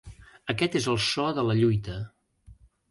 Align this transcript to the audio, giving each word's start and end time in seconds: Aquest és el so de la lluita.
Aquest 0.53 0.77
és 0.81 0.87
el 0.95 0.99
so 1.11 1.29
de 1.41 1.47
la 1.51 1.59
lluita. 1.63 2.03